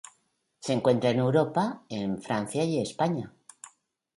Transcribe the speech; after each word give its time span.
Se 0.61 0.73
encuentra 0.73 1.11
en 1.11 1.19
Europa 1.19 1.83
en 1.87 2.19
Francia 2.23 2.63
y 2.63 2.81
España. 2.81 3.31